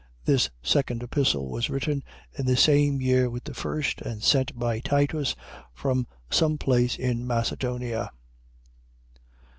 [0.25, 2.03] This second Epistle was written
[2.33, 5.35] in the same year with the first and sent by Titus
[5.75, 8.09] from some place in Macedonia.